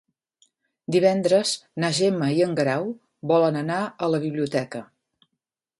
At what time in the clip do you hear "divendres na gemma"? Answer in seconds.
0.95-2.31